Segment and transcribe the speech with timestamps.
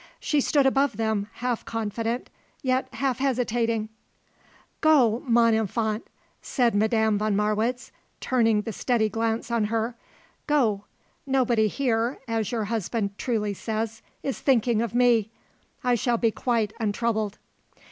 [0.19, 2.31] She stood above them, half confident,
[2.63, 3.89] yet half hesitating.
[4.81, 6.07] "Go, mon enfant,"
[6.41, 9.95] said Madame von Marwitz, turning the steady glance on her.
[10.47, 10.85] "Go.
[11.27, 15.29] Nobody here, as your husband truly says, is thinking of me.
[15.83, 17.37] I shall be quite untroubled."